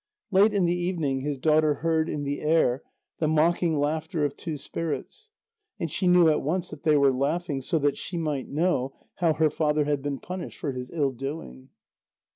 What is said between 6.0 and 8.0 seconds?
knew at once that they were laughing so that